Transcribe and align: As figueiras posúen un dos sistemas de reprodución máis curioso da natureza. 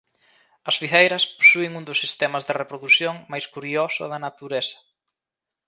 As 0.69 0.75
figueiras 0.81 1.23
posúen 1.39 1.71
un 1.79 1.83
dos 1.89 2.01
sistemas 2.03 2.43
de 2.47 2.57
reprodución 2.61 3.15
máis 3.31 3.45
curioso 3.55 4.01
da 4.11 4.19
natureza. 4.25 4.77